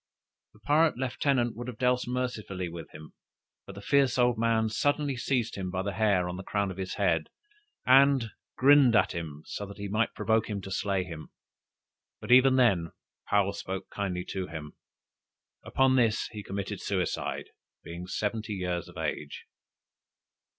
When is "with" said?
2.67-2.89